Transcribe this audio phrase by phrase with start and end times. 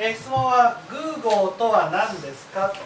[0.00, 2.76] えー質問は「グーゴーとは何ですか?」と。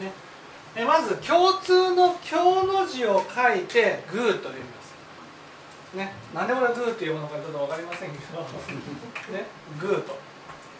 [0.00, 0.12] ね、
[0.76, 5.96] えまず共通の「共」の字を書いて「グー」と読みます。
[5.96, 8.40] ね、なんでこれグーって読むのかちょっと分かりませんけど、
[9.32, 9.46] ね、
[9.80, 10.18] グーと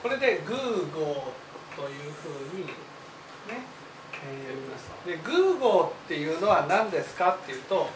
[0.02, 2.72] これでグーゴーというふうにね、
[4.26, 7.88] えー、でグーゴーっていうのは何ですかっていうと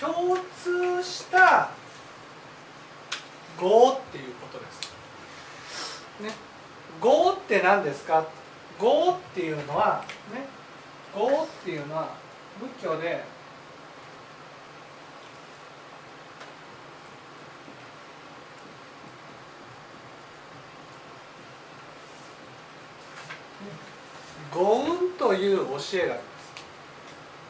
[0.00, 1.70] 共通した
[3.60, 4.92] 語っていうことです。
[6.22, 6.30] ね、
[7.00, 8.24] 語って何ですか？
[8.78, 10.46] 語っていうのはね。
[11.14, 12.08] 語っていうのは
[12.58, 13.22] 仏教で
[24.62, 26.28] 五運という教えがありま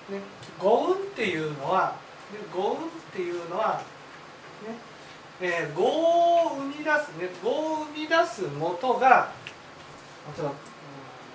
[0.09, 0.13] す。
[0.13, 0.21] ね、
[0.59, 1.95] 五運っていうのは、
[2.33, 2.79] ね、五運っ
[3.13, 3.83] ていうのは、
[4.67, 4.93] ね
[5.43, 9.31] えー、五を生み出す、ね、五を生み出す元が、
[10.35, 10.53] ちょっと、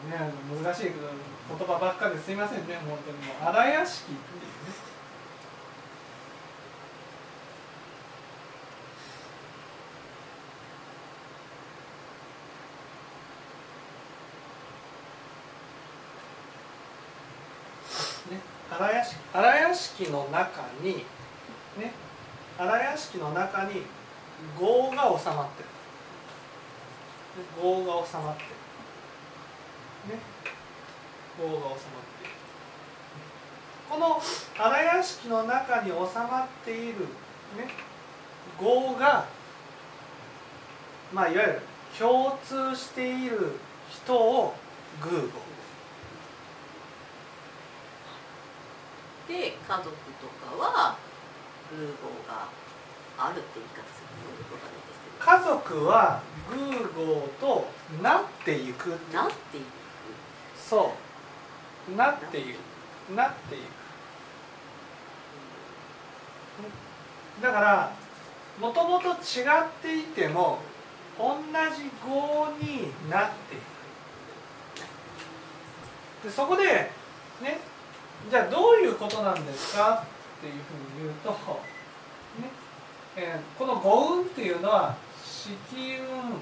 [0.10, 0.34] ね、
[0.64, 4.58] 難しい言葉ばっかりですいませんね、本当にもう荒屋敷っていう。
[18.32, 18.42] ね、
[18.78, 21.92] 荒屋敷荒屋敷の中にね
[22.58, 23.82] 荒屋敷の中に
[24.60, 25.70] 業が収まってる。
[27.62, 30.16] 業が収まってる。
[30.16, 30.22] ね
[31.40, 31.76] 業が収まっ
[32.20, 32.34] ている。
[33.90, 34.22] この
[34.58, 37.00] 荒屋敷の中に収まっている
[37.58, 37.70] ね
[38.62, 39.26] 業が
[41.12, 41.62] まあいわゆる
[41.98, 43.54] 共通している
[43.90, 44.54] 人を
[45.02, 45.47] 偶語
[49.28, 50.98] で家族とかは
[51.70, 52.48] グーゴーが
[53.18, 56.56] あるって言い方するのよくわかんないですけ家族は偶
[57.06, 57.68] 語と
[58.02, 58.90] なっていく。
[59.14, 59.66] なっていく
[60.58, 60.94] そ
[61.92, 61.96] う。
[61.96, 63.16] なっていく。
[63.16, 63.62] なっていく。
[67.44, 67.92] だから
[68.60, 69.16] もともと違っ
[69.82, 70.60] ていても
[71.20, 71.36] 同
[71.76, 73.58] じ語になってい
[76.22, 76.24] く。
[76.24, 76.64] でそこで
[77.42, 77.60] ね
[78.30, 80.04] じゃあどういうことなんですか
[80.38, 82.50] っていうふうに言うと、ね
[83.16, 85.56] えーこの五運っていうのは色
[85.98, 86.42] 運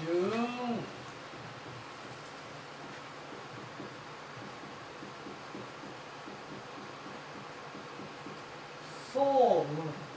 [0.00, 0.30] 純
[9.12, 10.08] 総運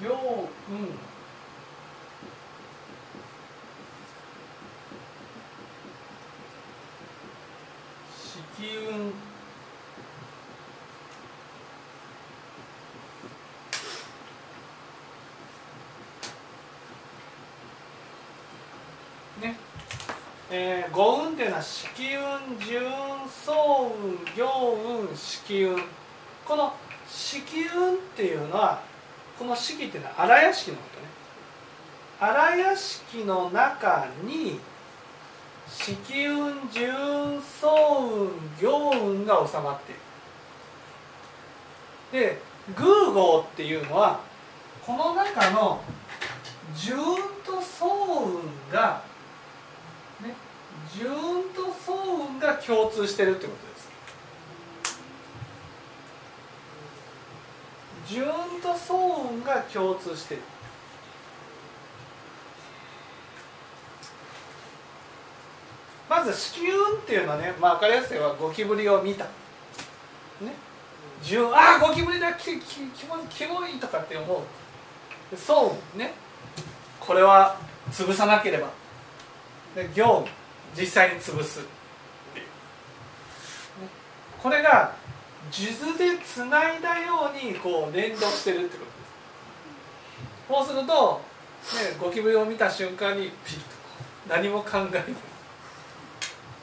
[0.00, 0.88] 行運
[8.16, 9.12] 色運
[19.40, 19.56] ね
[20.52, 22.90] えー、五運っていうのは色運、純運、
[23.28, 25.82] 総運、行運、色運。
[26.44, 26.74] この
[27.06, 28.82] 色運っていうのは
[29.38, 31.06] この式っていうのは荒屋敷のことね。
[32.18, 34.58] 荒屋敷の中に
[35.68, 37.68] 色運純運総
[38.08, 38.30] 運
[38.60, 39.94] 行運が収まってい
[42.22, 42.26] る。
[42.26, 42.42] で
[42.76, 44.20] 偶号っていうのは
[44.84, 45.80] この中の
[46.74, 47.04] 純運
[47.44, 49.09] と総運がね
[50.98, 51.94] 純運と総
[52.28, 53.90] 運が共通してるってことです。
[58.08, 58.26] 純
[58.60, 60.40] と総運が共通してる。
[66.08, 69.24] まず子宮運っていうのはね、まあ、分かりやすいはゴキブリを見た。
[69.24, 69.30] ね。
[71.22, 74.40] 純ああゴキブリだきききもキモいとかって思う。
[75.30, 76.12] で総運ね。
[76.98, 77.56] これは
[77.92, 78.70] 潰さなければ。
[79.76, 80.39] で行運
[80.76, 81.62] 実際に潰すっ
[82.34, 82.46] ていう、
[84.42, 84.94] これが
[85.50, 90.64] 数珠でつないだようにこう連動してるってことです。
[90.64, 91.20] そうすると、
[91.60, 93.62] ね、ゴキブリを見た瞬間にピッと
[94.28, 95.16] 何も考えずに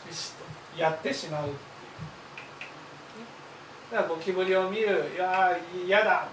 [0.09, 1.53] ピシッとやってしまうう、ね、
[3.91, 6.27] だからゴキブリを見るいや嫌だ。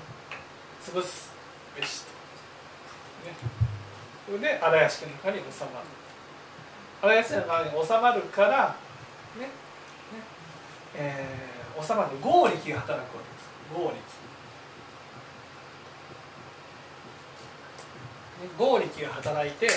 [0.82, 1.32] 潰す。
[1.76, 2.11] ピシッと。
[3.31, 3.37] ね。
[4.26, 5.87] それで荒屋敷の中に収まる。
[7.05, 8.75] 荒屋敷の中に収まるから
[9.39, 9.49] ね
[10.97, 13.51] えー、収まる合力が働くわけです。
[13.75, 13.99] 合力
[18.56, 19.73] 合力が働いて、ね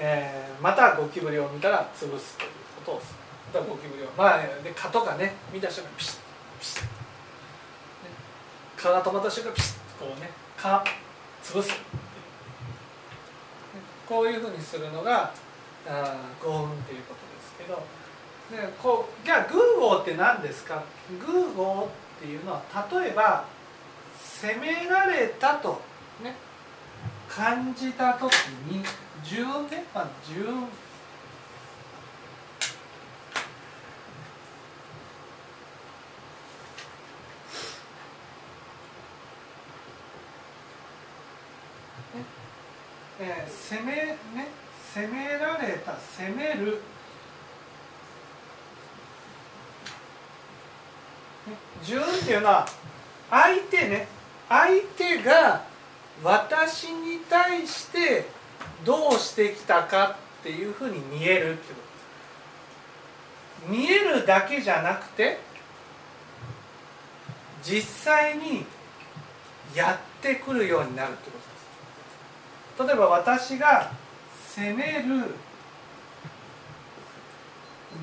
[0.00, 2.50] えー、またゴキブリを見たら潰すという
[2.84, 3.18] ことをする。
[3.54, 6.14] またゴキブリをまあで蚊とかね見た瞬間ピシッ
[6.58, 6.88] ピシッ、ね、
[8.76, 10.82] 蚊が止まった瞬間ピシッとこうね蚊
[11.42, 11.74] 潰す、ね、
[14.08, 15.30] こういうふうにするのが
[15.88, 17.82] あ合運っていうことですけど
[18.50, 20.82] でこうじゃあ偶合って何ですか？
[21.20, 21.88] 偶合
[22.18, 23.44] っていうのは例えば
[24.16, 25.80] 攻められたと
[26.22, 26.34] ね
[27.28, 28.32] 感じた時
[28.70, 28.82] に
[29.24, 30.66] 順ね、まあ、順
[43.20, 44.16] えー、攻めね
[44.94, 46.82] 攻められた攻める、
[51.46, 52.66] ね、順っていうのは
[53.30, 54.06] 相手ね
[54.48, 55.64] 相手が
[56.22, 58.26] 私に対して
[58.84, 61.80] どうしてきたかっていうふうに見えるってこ
[63.68, 63.80] とです。
[63.80, 65.38] 見えるだけじゃなくて
[67.62, 68.66] 実際に
[69.74, 71.38] やってくるようになるってこ
[72.76, 72.92] とです。
[72.92, 74.01] 例えば私が
[74.54, 75.34] 攻める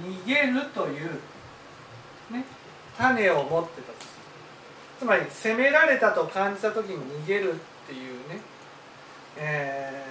[0.01, 1.11] 逃げるという、
[2.31, 2.43] ね、
[2.97, 3.99] 種を持ってたと
[4.99, 7.55] つまり攻められたと感じた時に逃げるっ
[7.87, 8.41] ていうね、
[9.37, 10.05] え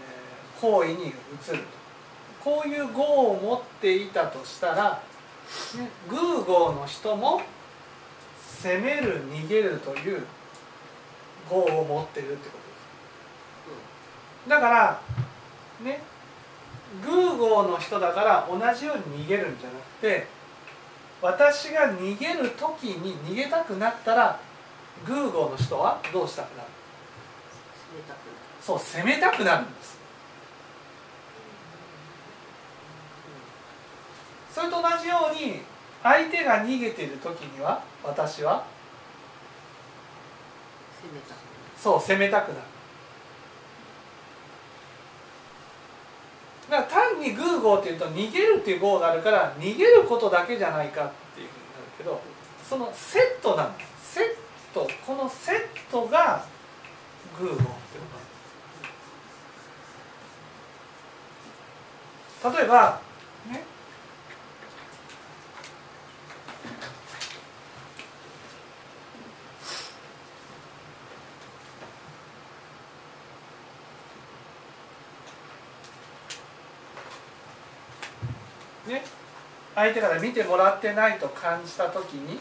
[0.57, 1.13] ー、行為に移る
[1.59, 1.79] と。
[2.43, 5.03] こういう業を持っていたとしたら、
[5.77, 7.43] ね、偶業の人も
[8.63, 10.25] 攻める逃げるという
[11.51, 12.59] 業を持ってるってこ
[13.67, 14.49] とです。
[14.49, 15.01] だから
[15.85, 16.01] ね
[17.05, 20.27] 偶業の人だから同じように逃げるんじゃなくて
[21.21, 24.39] 私が逃げる時に逃げたくなったら
[25.07, 26.69] 偶業の人はどうしたくなる？
[28.63, 29.99] そう攻めたくなるんです。
[34.53, 35.61] それと同じように
[36.03, 38.65] 相手が逃げている時には私は
[41.77, 42.61] そう攻めたくなる
[46.71, 52.21] だから単にグーゴーっていうと逃げるっていう語があるから逃げることだけじゃないかっていうふうになるけど
[52.69, 54.25] そのセットなんですセッ
[54.75, 55.57] トこのセッ
[55.91, 56.45] トが
[57.39, 57.69] グーゴーって
[62.43, 63.01] こと例えば
[63.51, 63.65] ね。
[79.79, 82.41] 相手から見てもらってないと感じた時に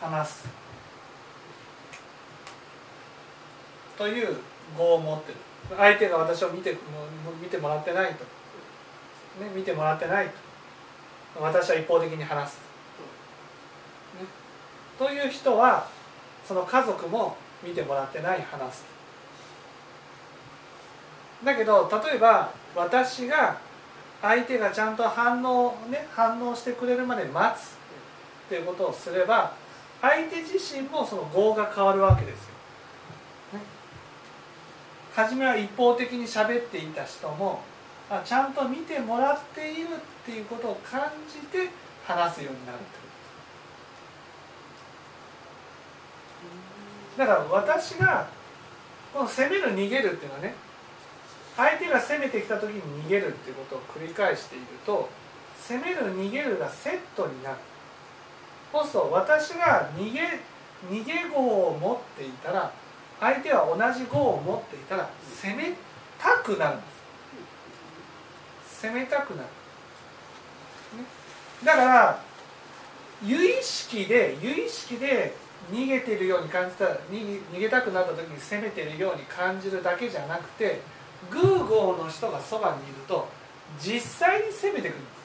[0.00, 0.48] 話す。
[3.98, 4.36] という
[4.78, 5.38] 語を持ってる。
[5.76, 6.76] 相手が私を見て
[7.42, 8.24] 見てもらってないと、
[9.44, 10.28] ね、見てもらってない
[11.34, 11.42] と。
[11.42, 12.58] 私は一方的に話す、
[14.20, 14.26] ね、
[15.00, 15.88] という人は
[16.46, 19.01] その家族も見てもらってない話す。
[21.44, 23.58] だけど例えば私が
[24.20, 27.72] 相手がちゃんと反応ね反応してくれるまで待つ
[28.46, 29.52] っていうことをすれば
[30.00, 32.52] 相手自身もその業が変わるわけですよ。
[33.54, 33.60] ね、
[35.14, 37.60] 初めは一方的に喋っていた人も
[38.10, 41.70] あちゃんと見てもらっているっていうことを感じて
[42.06, 43.02] 話すようになるってこ
[47.16, 48.28] とだから私が
[49.12, 50.54] この攻める逃げるっていうのはね
[51.56, 55.08] 相手が攻めてきた時に逃げるっていうことを繰り返していると
[55.68, 57.56] 攻める逃げるがセットになる。
[58.72, 60.40] そうすると私が逃げ
[60.90, 62.72] 逃げ号を持っていたら
[63.20, 65.10] 相手は同じ号を持っていたら
[65.42, 65.74] 攻め
[66.18, 66.86] たくなるんで
[68.66, 68.86] す。
[68.86, 71.04] 攻めたくなる、ね、
[71.62, 72.20] だから
[73.24, 75.34] 有意識で有意識で
[75.70, 80.80] 逃げてるように感じたら逃げたくなった時に攻めてるように感じるだけじゃなくて
[81.30, 83.28] グーゴーの人がそばにいると
[83.80, 85.22] 実際に攻めてくるんです。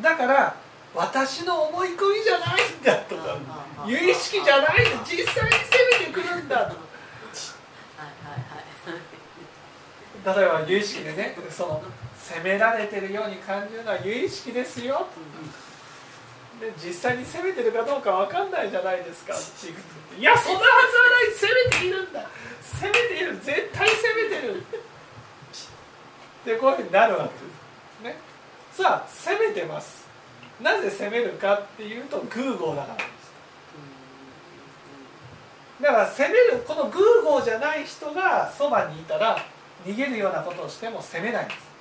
[0.00, 0.56] だから
[0.94, 3.38] 私の思い込みじゃないんだとか
[3.86, 6.82] 有意識じゃない実際に攻めてくるんだとか。
[10.24, 11.82] 例えば有意識でねその
[12.22, 15.06] 責められてるように感じるのは有意識ですよ。
[16.60, 19.34] で実際に攻めてるかどうかわかんないじゃないですか。
[19.34, 21.32] っていうことでいやそんなはずはない。
[21.32, 22.30] 攻めているんだ。
[22.80, 24.64] 攻めている絶対攻めてる。
[26.44, 27.32] でこういうふうになるわけ。
[27.32, 27.40] で
[27.98, 28.16] すね。
[28.72, 30.06] さあ攻めてます。
[30.60, 33.12] なぜ攻めるかっていうと偶号だからです。
[35.82, 39.36] だから攻めるこの偶号じゃない人がそばにいたら
[39.84, 41.71] 逃げるようなことをしても攻めないんです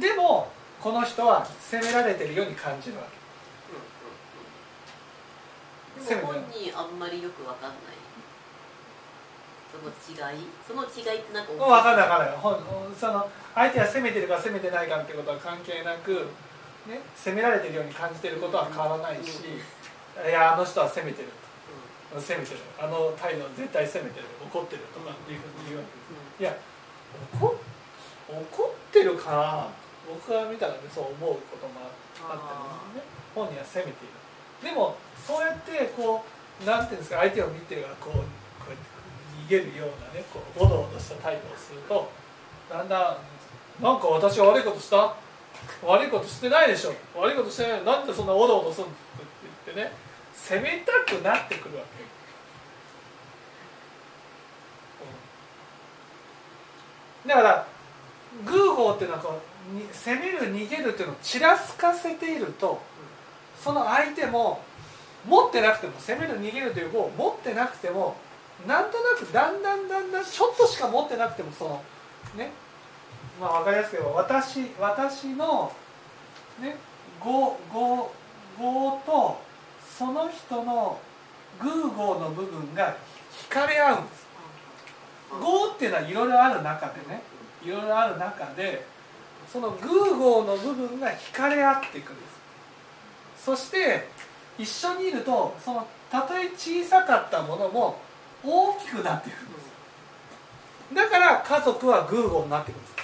[0.00, 0.48] でも
[0.80, 3.18] この人は攻められてるように感じるわけ。
[6.08, 7.98] でも本人あんまりよくわかんない。
[9.68, 10.46] その違い？
[10.66, 12.34] その違いってなんか分かんない分かんない。
[12.98, 16.30] その相手が攻めてるか攻めてないかってことは関係なく、
[16.86, 21.28] ね、攻められてるように感じてることは変わらないし、いやあの人は攻めてる
[22.14, 22.20] と。
[22.20, 22.60] 攻めてる。
[22.78, 24.26] あの態度は絶対攻めてる。
[24.46, 26.42] 怒ってるとかっていうふうに言うわけです。
[26.42, 26.56] いや
[27.40, 27.58] 怒
[28.30, 29.68] 怒ってるかな
[30.08, 34.14] 僕が見たらねそう思うこともあってね本人は責めている。
[34.64, 36.24] でもそうやってこ
[36.62, 38.18] うなんていうんですか相手を見てがこうこ
[38.66, 38.82] うやって
[39.46, 42.10] 逃げるようなねこうおどおどした態度をすると
[42.68, 43.18] だんだ
[43.80, 45.14] んなんか私は悪いことした？
[45.84, 46.92] 悪いことしてないでしょ。
[47.14, 47.84] 悪いことしてない。
[47.84, 48.98] なんでそんなおどおどするんって
[49.66, 49.92] 言ってね。
[50.34, 51.82] 責めたくなってくるわ
[57.24, 57.28] け。
[57.28, 57.66] だから
[58.46, 59.40] グーゴーっていうのはこ
[59.92, 62.80] 攻める逃げるっていうのをちらつかせていると
[63.62, 64.62] その相手も
[65.26, 68.16] 持ってなくても攻める逃げるという方を持ってなくても
[68.66, 71.82] なんとなくだんだんだんだんちょっとしか持ってなくてもその
[72.36, 72.50] ね
[73.40, 75.72] まあ分かりやすく言えば私私の
[76.60, 76.76] ね
[77.20, 78.10] 語語
[78.58, 79.40] 語と
[79.96, 80.98] その人の
[81.60, 82.96] グーゴーの部分が
[83.50, 84.26] 惹かれ合うんです。
[85.40, 87.22] 語っていうのはいろいろある中でね。
[87.64, 88.84] いろいろある中で
[89.52, 93.44] そのグーゴーの部分が惹かれ合っていくんです。
[93.44, 94.06] そして
[94.58, 97.98] 一緒にいるとそのたとえ小さかったものも
[98.44, 99.68] 大きくなっていくんです。
[100.94, 102.94] だから家族はグーゴーになっていくんです。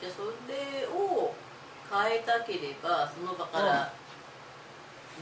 [0.00, 1.34] じゃあそれを
[1.90, 3.92] 変えたければその場から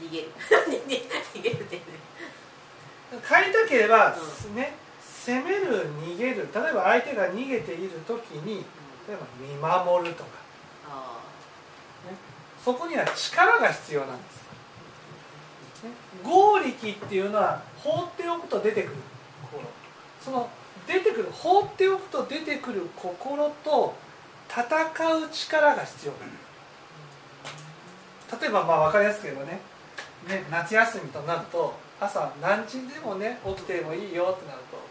[0.01, 0.31] 逃げる。
[0.41, 1.81] 逃げるってね。
[3.29, 4.82] 変えたければ、うね
[5.25, 8.65] 攻める逃げる例えば相手が逃げている時に
[9.07, 10.29] 例えば見守るとか。
[10.89, 11.19] あ
[12.63, 15.89] そこには力が必要なんです、ね、
[16.23, 18.95] 合力っていうのは放っておくと出てくる。
[19.51, 19.63] 心。
[20.21, 20.49] その
[20.87, 23.93] 出てくる放っておくと出てくる心と
[24.49, 26.13] 戦う力が必要。
[26.13, 26.31] なん。
[26.31, 26.37] で
[28.29, 29.59] す例えばまあ分かりやすく言えばね。
[30.27, 34.82] ね夏休みとなると朝何時でもね起きてもいいよってなると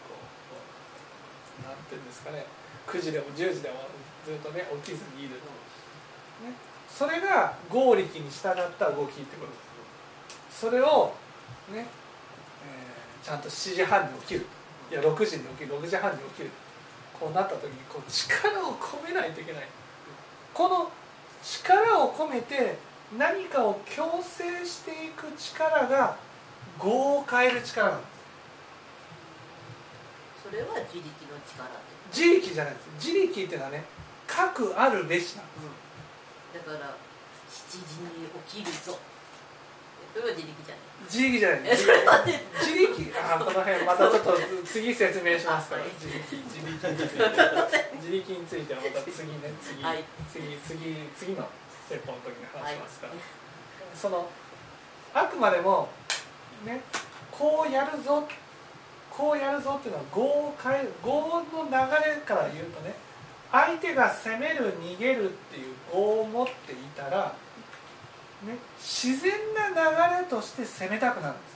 [1.92, 2.46] ていうんですかね。
[2.88, 3.84] 9時でも10時でも
[4.24, 6.56] ずっとね起きずにいる、ね、
[6.88, 9.52] それが合力に従った動きってこと。
[9.52, 9.58] で
[10.50, 11.12] すそれを
[11.72, 11.86] ね、
[12.64, 14.46] えーちゃんと7時半に起きる。
[14.90, 15.78] いや6時に起きる。
[15.78, 16.50] 6時半に起きる。
[17.18, 19.68] こうなった時にこう力を込めないといけない。
[20.52, 20.90] この
[21.42, 22.76] 力を込めて
[23.16, 26.16] 何かを強制していく力が
[26.82, 28.11] 業を変える力なんです
[30.52, 31.64] それは自力の力
[32.12, 33.08] 自力じゃないです。
[33.08, 33.88] 自力っていうのはね
[34.28, 36.60] 核あるべしなんです。
[36.60, 36.92] だから
[37.48, 39.00] 7時に起きるぞ。
[40.12, 40.84] それは自力じゃない。
[41.08, 41.72] 自力じゃない。
[41.72, 41.88] 自
[42.68, 43.00] 力。
[43.16, 44.36] あこの辺またちょっと
[44.68, 45.88] 次説明しますから。
[45.88, 45.96] あはい。
[45.96, 46.36] 自力。
[46.36, 47.24] 自力について。
[47.96, 50.04] 自力についてはまた次ね次、はい。
[50.28, 51.48] 次次次の
[51.88, 53.24] 説法の時に話しますから、はい。
[53.96, 54.28] その
[55.16, 55.88] あくまでも
[56.68, 56.84] ね
[57.32, 58.28] こうやるぞ
[59.16, 62.94] こうやるぞっていうのは業を変える業の流れから言うとね
[63.52, 67.34] 相手が攻める逃げるっていう業を持っていたら、
[68.46, 71.52] ね、自然な流れとして攻めたくなるんです。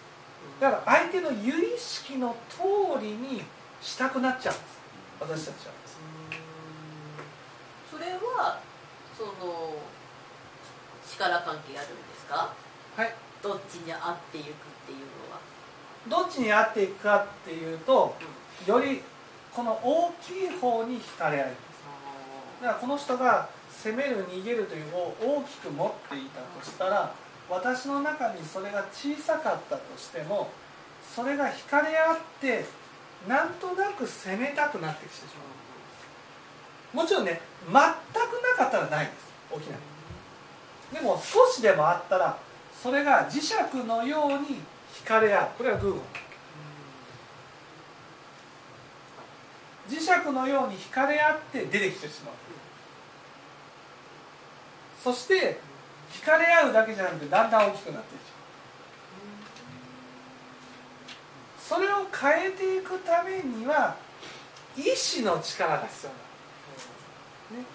[0.61, 3.43] だから相手の由意識の通りに
[3.81, 4.79] したくなっちゃうんです。
[5.21, 5.73] 私たちは。
[7.91, 8.61] それは
[9.17, 9.75] その
[11.11, 12.53] 力関係あるんですか？
[12.97, 13.15] はい。
[13.43, 14.51] どっちに合っていくっ
[14.87, 15.41] ていうのは
[16.09, 18.15] どっちに合っていくかっていうと
[18.67, 19.03] より
[19.55, 21.57] この大きい方に惹かれ合います。
[22.63, 27.13] だからこの人が攻める逃げるという方を大きく持っていたとしたら
[27.49, 30.51] 私の中にそれが小さかったとしても
[31.15, 32.65] それが惹かれ合って
[33.29, 35.57] なんとなく攻めたくなってきてしまう。
[36.97, 37.85] もちろんね全くな
[38.57, 39.79] かったらないです起きない
[40.95, 42.39] でも少しでもあったら
[42.83, 44.61] それが磁石のように
[45.05, 45.93] 惹かれ合うこれはグー。
[45.95, 46.01] ゴ
[49.89, 52.35] 磁石のように惹かれ合って出てきてしまう。
[55.03, 55.61] そして
[56.13, 58.23] 惹かれ合うだけじゃなくてだんだん大きくなっていく。
[61.61, 63.97] それを変えていくためには
[64.77, 67.67] 意志の力が必要な、ね、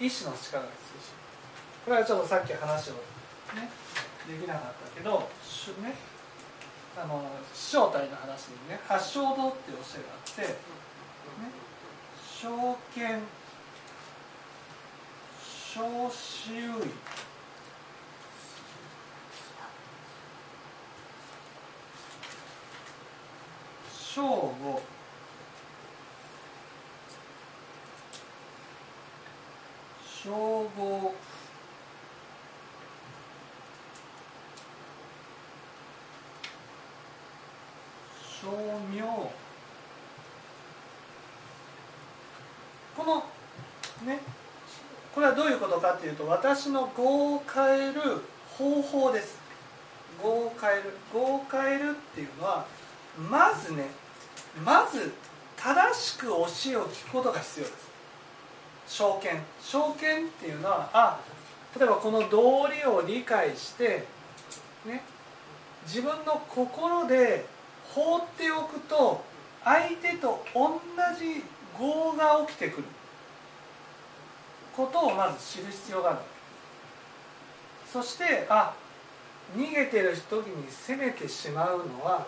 [0.00, 1.84] 意志の力が必要。
[1.84, 2.92] これはちょっとさっき話を
[3.54, 3.70] ね
[4.26, 5.28] できなかったけど、
[5.82, 5.94] ね、
[6.96, 7.22] あの
[7.52, 10.58] 正体の話にね八正道っていう教えがあって、ね、
[12.40, 12.48] 正
[12.94, 13.22] 見
[15.74, 17.14] 小周囲。
[23.90, 24.82] 正午。
[30.22, 31.14] 正午。
[38.44, 38.50] 照
[38.92, 39.30] 明
[42.94, 43.24] この
[44.06, 44.20] ね
[45.14, 48.00] これはどういうことかというと私の語を変える
[48.58, 49.38] 方法です。
[50.22, 50.96] 語を変える。
[51.12, 52.66] 語を変えるっていうのは
[53.30, 53.86] まずね
[54.64, 55.12] まず
[55.56, 57.90] 正しく教えを聞くことが必要です。
[58.88, 59.40] 証券。
[59.62, 61.20] 証券っていうのはあ
[61.78, 64.04] 例えばこの道理を理解して
[64.84, 65.02] ね
[65.86, 67.46] 自分の心で
[67.92, 69.24] 放っておくと
[69.64, 70.80] 相手と同
[71.18, 71.42] じ
[71.78, 72.84] 業が起きてくる。
[74.76, 76.18] ことをまず知る必要がある。
[77.90, 78.74] そしてあ
[79.56, 82.26] 逃げてる時に責めてしまうのは、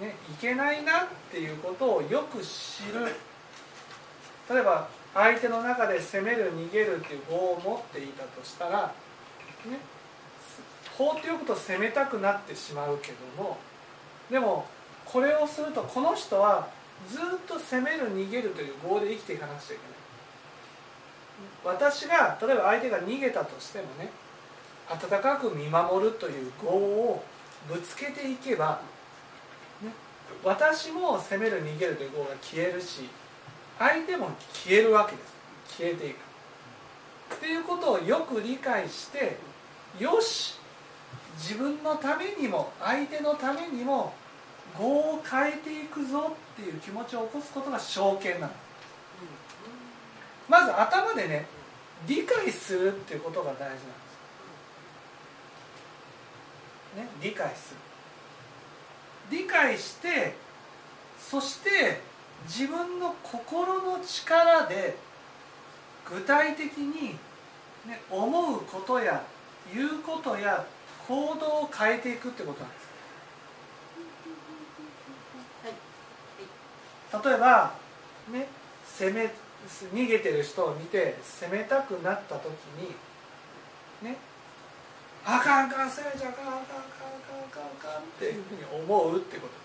[0.00, 3.06] ね、いけないなっていうことをよく知る。
[4.50, 8.92] 例えば相手の中で攻める逃げるっていう業を持っていたとしたら、
[9.66, 9.78] ね、
[10.98, 13.56] 放っておくと攻めたくなってしまうけども
[14.34, 14.66] でも
[15.04, 16.66] これをするとこの人は
[17.08, 21.76] ずっと攻める逃げるという業で生きていかなくちゃいけない。
[21.76, 24.10] 私が例えば相手が逃げたとしてもね
[24.90, 27.22] 温かく見守るという業を
[27.68, 28.80] ぶつけていけば、
[29.80, 29.92] ね、
[30.42, 33.08] 私も攻める逃げるという業が消えるし
[33.78, 35.22] 相手も消えるわけで
[35.68, 35.78] す。
[35.78, 36.16] 消えていく。
[37.36, 39.36] っていうことをよく理解して
[40.00, 40.58] よし
[41.38, 44.12] 自分のためにも相手のためにも
[44.78, 48.52] 業を変えていくぞっていう気持ちを起こすことが証券なの。
[50.48, 51.46] まず頭でね
[52.06, 53.78] 理解するっていうことが大事なんで
[56.92, 57.74] すね理解す
[59.30, 59.38] る。
[59.38, 60.34] 理解して
[61.18, 62.02] そして
[62.46, 64.96] 自分の心の力で
[66.04, 67.12] 具体的に、
[67.86, 69.22] ね、思うことや
[69.74, 70.66] 言うことや
[71.08, 72.83] 行動を変えていくってことなんです。
[77.22, 77.72] 例えば
[78.32, 78.48] ね
[78.98, 79.30] 攻め
[79.92, 82.94] 逃げてる人を見て攻めたくなった時に
[84.02, 84.16] ね
[85.24, 89.58] あかんあかん攻めちゃあかんあかんあかんあかんあかんっていうふうに思うってことで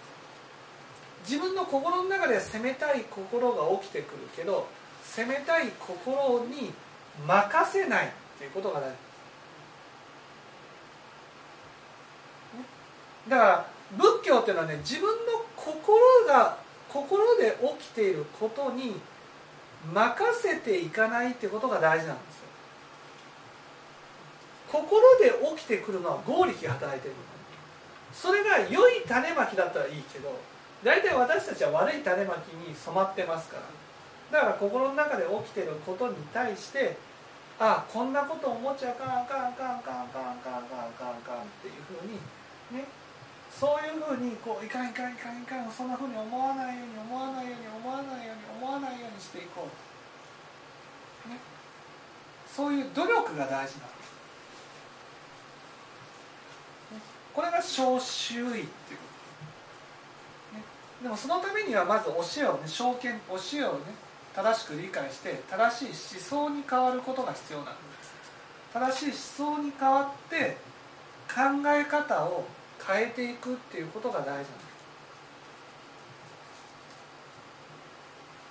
[1.25, 1.31] す。
[1.31, 4.67] 自分の心の中で攻めたい心が起きてくるけど
[5.03, 6.71] 攻めたい心に
[7.27, 8.89] 任せないっていうことが大事。
[8.89, 8.95] で
[12.53, 12.65] す、ね。
[13.27, 16.57] だから仏教っていうのはね自分の心が
[16.91, 18.99] 心で起きていることに
[19.93, 22.49] 任せていかないってことが大事なんですよ。
[24.67, 27.15] 心で起きてくるのは合力が働いてる
[28.13, 30.38] それが良い種まきだったらいいけど
[30.84, 33.63] 大体私たちは悪い種まきに染まってますから。
[34.32, 36.97] だから心の中で起きてることに対して
[37.60, 42.13] ああこんなこと思っちゃあかんあかんあかんあかんあかんあかんあかんあかんあかんっていうふうに
[42.80, 42.86] ね
[43.59, 49.67] そういうふうにこういかんいかんいかんいかんそんなふうに思わないように思わないように思わないように思わないようにしていこ
[51.27, 51.35] う、ね、
[52.47, 54.15] そういう努力が大事なんです、
[56.95, 57.01] ね、
[57.33, 58.63] これが小周囲っていうこ
[60.53, 60.63] と、ね、
[61.03, 63.79] でもそのためにはまず教えをね証券教えをね
[64.33, 68.13] 正しく理解して正しい思想に変わることが必要なんです。
[68.71, 70.55] 正しい思想に変わって
[71.27, 71.41] 考
[71.75, 72.45] え方を
[72.85, 74.47] 変えていくっていうことが大事なんで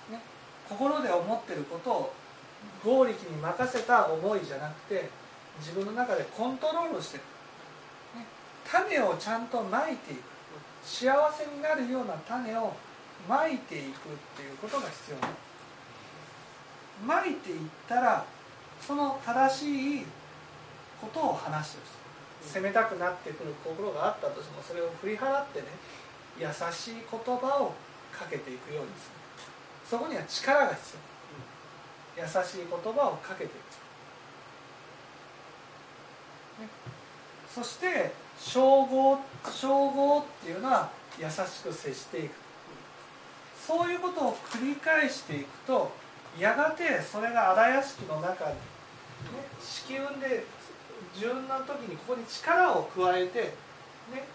[0.09, 0.21] す、ね、
[0.67, 2.13] 心で思ってることを
[2.83, 5.09] 合力に任せた思いじゃなくて
[5.59, 7.23] 自分の中でコントロールしていく、
[8.17, 8.25] ね、
[8.65, 10.39] 種をちゃんとまいていく。
[10.83, 12.73] 幸せになるような種を
[13.27, 13.91] まいていくっ
[14.35, 15.29] ていうことが必要な
[17.05, 18.25] まいていったら
[18.81, 20.05] その正しい
[20.99, 21.83] ことを話してる。
[22.41, 25.67] 責めたくなってくる心があったとしてもそれを振り払ってね
[26.39, 27.73] 優しい言葉を
[28.11, 29.19] かけていくようにする。
[29.89, 30.95] そこには力が必
[32.17, 32.23] 要。
[32.23, 33.53] 優しい言葉をかけていく。
[37.53, 39.19] そして称号
[39.51, 42.35] 称号っていうのは優しく接していく。
[43.65, 45.91] そういうことを繰り返していくと
[46.39, 48.59] やがてそれが荒屋敷の中に、ね、
[49.59, 50.45] 子宮で
[51.17, 53.41] 順な時にここに力を加えて、
[54.13, 54.25] ね、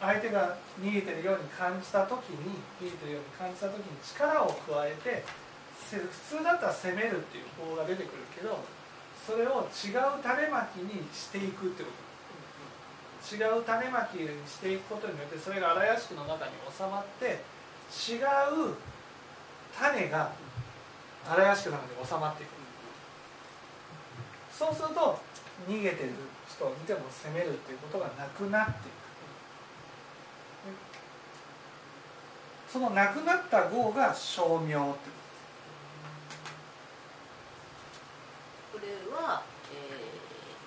[0.00, 5.24] 相手が逃げてるように感じた時に逃げてるように感じた時に力を加えて
[5.90, 8.58] 普通だったら攻めるっていう方が出てくるけど
[9.26, 12.08] それを違う種まきにしていくってこと。
[13.28, 17.42] 違う種まきにしていくことによってそれが荒屋敷の中に収まって
[17.90, 18.74] 違う
[19.76, 20.30] 種が
[21.28, 22.48] 荒屋敷の中に収まっていく。
[24.52, 25.20] そうすると
[25.66, 26.10] 逃げてる
[26.48, 28.98] 人を見ても攻めるっていうことがなくなっていく
[32.70, 35.08] そのなくなった業が称名って
[38.72, 39.42] これは、
[39.72, 40.60] えー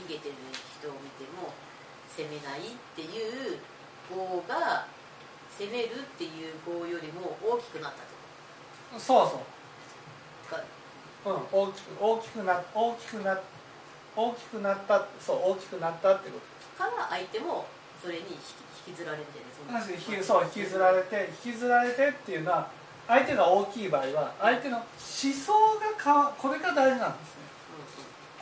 [0.00, 0.34] と、逃げてる
[0.80, 1.52] 人を見ても
[2.16, 2.62] 攻めないっ
[2.96, 3.58] ていう
[4.10, 4.86] 業が
[5.58, 8.98] 攻めるっていう業よりも大きくなったと。
[8.98, 9.38] そうそう
[11.24, 13.38] うん、大きく大きくな大きくな
[14.16, 16.58] 大きくなったそう大きくなったってこと。
[16.78, 17.66] から相手も
[18.00, 18.32] それに引き
[18.86, 19.44] 引きずられてる
[20.22, 22.70] そう引きずられて引きずられてっていうのは
[23.08, 27.42] 相手が大きい場合は相手の思想がかわこれが大事なんですね、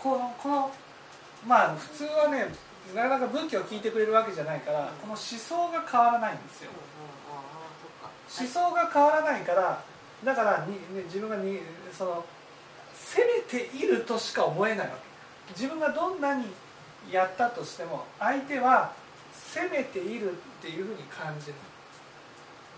[0.04, 0.70] うんうん、このこの
[1.46, 2.52] まあ普通はね
[2.94, 6.70] なかなか仏教を聞いてくれるわけじゃないから、うん、この思想が変わらないんですよ、
[8.38, 9.82] 思想が変わらないから
[10.22, 11.60] だからに、ね、自分がに
[11.96, 12.24] その
[12.96, 14.94] 責めているとしか思えないわ
[15.48, 15.52] け。
[15.52, 16.46] 自分がどんなに
[17.12, 18.92] やったとしても相手は
[19.32, 21.54] 責めているっていうふうに感じる。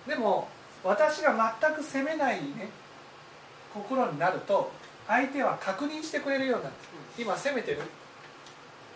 [0.07, 0.49] でも
[0.85, 2.69] 私が全く責めないね
[3.73, 4.71] 心になると
[5.07, 6.77] 相手は確認してくれるようになる。
[7.19, 7.83] 今責めてる？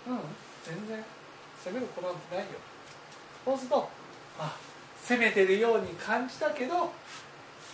[0.07, 0.21] うん。
[0.65, 1.05] 全然
[1.63, 2.53] 責めることなんてないよ。
[3.45, 3.89] そうすると
[4.39, 4.57] あ
[5.01, 6.93] 責めてるように感じたけど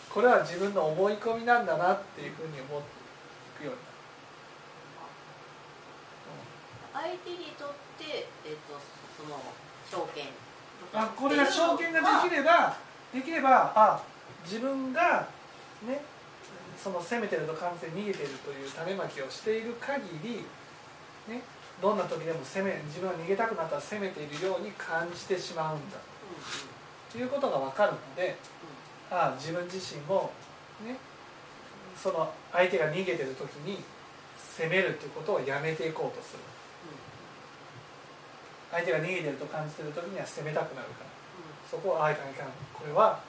[0.08, 2.97] これは自分の思い込みなんだなっていうふうに思って
[3.58, 3.98] くようになる
[6.94, 7.68] 相手にとっ
[7.98, 8.78] て、えーと、
[9.18, 9.38] その
[9.90, 10.26] 証券
[10.94, 12.76] あこれが証券ができれば
[13.12, 14.02] できればあ
[14.44, 15.28] 自分が
[15.86, 16.00] ね
[16.76, 20.44] その攻めてると完全に逃げてるという種まきをしている限り
[21.26, 21.42] ね
[21.82, 25.98] どんな時でも攻め自分が逃げたくなったら攻めているように感じてしまうんだ。
[27.12, 28.36] ということが分かるので、
[29.10, 30.32] ああ自分自身も
[30.84, 30.96] ね
[32.00, 33.82] その相手が逃げてる時に
[34.56, 36.40] 攻めるっていうことをやめていこうとする、
[38.70, 41.10] 相手が逃げてると感じてる時には攻めたくなるから、
[41.70, 42.46] そこをああいかんいかん。
[42.74, 43.20] これは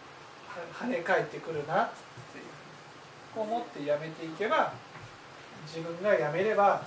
[0.73, 1.83] 跳ね返ってくるな。
[1.85, 1.89] っ
[2.33, 2.45] ていう
[3.33, 4.73] こう思ってやめていけば
[5.65, 6.81] 自分がやめれば、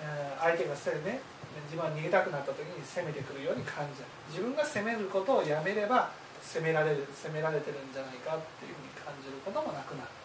[0.00, 1.20] えー、相手がせね
[1.68, 4.06] 自分が逃げたくなった時に攻めてくるように感じる。
[4.30, 6.10] 自分が攻めることをやめれば
[6.42, 10.19] 攻められる攻められてるんじゃないかっていうふうに感じることもなくなる。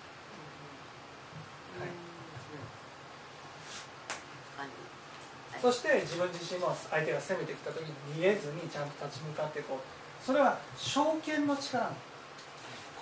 [5.62, 10.24] そして自分自身も相手が攻めてきた時に逃げずにちゃんと立ち向かっていこう。
[10.24, 11.92] それは証券の力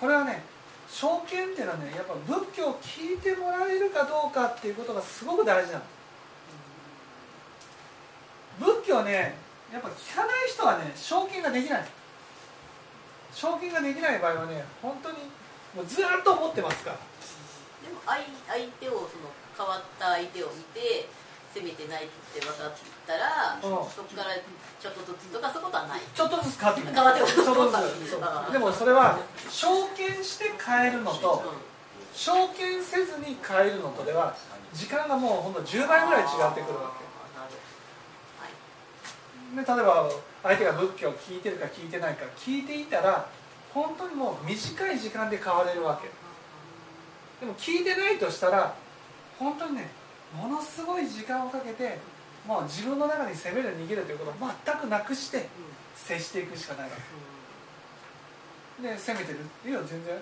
[0.00, 0.42] これはね
[0.88, 5.84] 証券っていうのはねやっぱ仏教を聞いてもらえるかどうかっていうことがすごく大事なの。
[8.60, 9.36] 仏教ね
[9.72, 11.84] やっぱ聞かない人はね証券ができない。
[13.34, 15.16] 証券ができない場合はね本当に
[15.74, 16.96] もうずっと思ってますから。
[17.84, 21.06] でも相相手をその変わった相手を見て
[21.54, 22.72] 攻めてないって分かっ
[23.06, 26.94] たら、うん、そこからちょっとずつとかそういうことはないちょっとずつ変わってくる。
[26.94, 27.32] 変わってくる。
[27.32, 31.44] ちょっとずつでもそれは証券して変えるのと、
[32.12, 34.34] 証券せずに変えるのとでは
[34.72, 37.04] 時間がもうほんと10倍ぐらい違ってくるわけ。
[39.54, 40.10] で例えば
[40.42, 43.28] 相手が仏教を聞いてるか聞いてないか聞いていたら
[43.72, 46.10] 本当にもう短い時間で変われるわけ
[47.44, 48.74] でも聞いてないとしたら
[49.38, 49.90] 本当にね
[50.34, 51.98] ものすごい時間をかけて
[52.48, 55.46] もう自分の中に攻める逃げるということを全くなくして
[55.94, 56.96] 接していくしかないわ
[58.80, 58.82] け。
[58.82, 59.40] で攻めてる。
[59.40, 60.18] っていうのは全然っ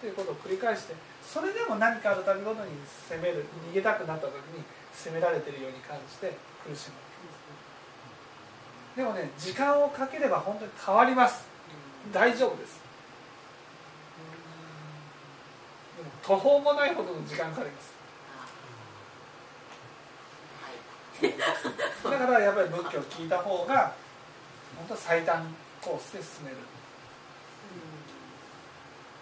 [0.00, 2.70] ていうことを繰り返してそれでも何かあるたびごとに
[3.08, 6.94] 攻める逃げたくなった時に攻められてるように感じて苦しむ
[8.96, 11.46] でもね時間をかければ本当に変わります。
[12.12, 12.82] 大丈夫です
[15.91, 15.91] でも
[16.22, 17.92] 途方もないほどの時間かかります。
[22.04, 23.92] だからやっぱり仏教を聞いた方が
[24.76, 25.46] 本当最短
[25.80, 26.56] コースで進める。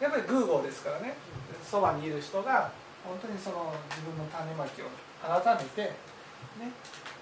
[0.01, 1.15] やっぱりグーゴーですからね。
[1.63, 2.71] そばにいる人が
[3.05, 4.87] 本当にその自分の種まきを
[5.21, 5.93] 改めて
[6.59, 6.73] ね、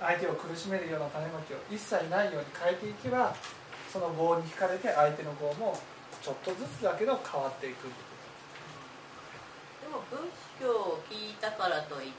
[0.00, 3.34] 相手を苦しめるような種まきを一切ないように変えていけば
[3.92, 5.76] その業に惹かれて相手の業も
[6.22, 7.84] ちょっとずつだけど変わっていく。
[7.84, 7.90] で
[9.88, 10.20] も仏
[10.60, 12.12] 教を聞いたからといっ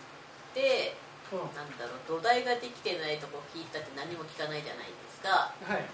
[0.53, 0.95] て
[1.32, 1.39] うん。
[1.53, 5.53] なんだろう土台ができてないとこ聞いたって何も聞かないじゃないですか。
[5.62, 5.86] はい。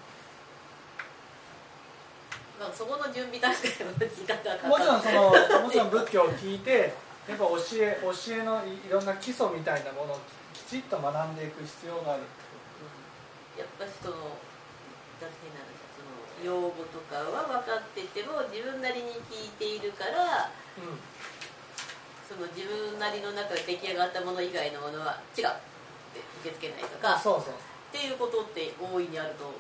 [2.60, 6.96] まあそこの準備段階の時間がかかもちろんそのるもちろん仏教を聞いて
[7.28, 10.20] やっぱ教え教えのいいろんな基礎みたいなものを
[10.54, 12.24] ききちっと学んでいく必要がある
[13.60, 14.40] やっぱりその
[15.20, 20.48] だってなんだその用語とかは分かってても自分なりに聞いているから
[20.80, 20.96] うん
[22.28, 25.50] その自分なりの中で出来上がったもの以外のものは違うっ
[26.14, 27.54] て受け付けないとかそうそう。
[27.54, 29.54] っていうことって大いにあると思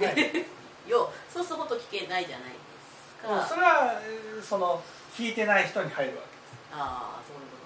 [0.00, 0.46] う、はい。
[0.90, 4.82] よそうするとほと聞けないじゃないですか、それはえーその
[5.16, 6.72] 聞いてない人に入るわけです。
[6.72, 7.56] ああそういうこ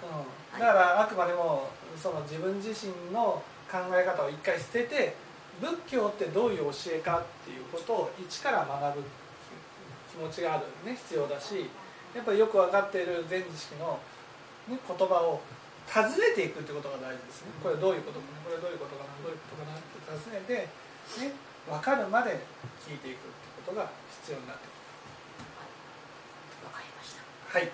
[0.00, 0.60] とがあるうん。
[0.60, 5.14] だからあくまでもその自分自身の考え方を一回捨てて
[5.60, 9.04] 仏教ってどういう教えかっていうことを一から学ぶ
[10.10, 10.96] 気持ちがあるね。
[10.96, 11.70] 必要だし
[12.14, 13.98] やっぱりよく分かっている前知識の、
[14.68, 15.40] ね、言葉を
[15.88, 17.52] 尋ねていくってことが大事ですね。
[17.62, 19.10] これどういうことかなこれどういうことかな？
[19.24, 20.68] どういうことかなって尋ねて、
[21.24, 21.32] ね、
[21.68, 22.44] 分かるまで
[22.84, 23.32] 聞いていくっ
[23.64, 23.90] てことが
[24.22, 24.72] 必要になってくる。
[27.52, 27.68] はい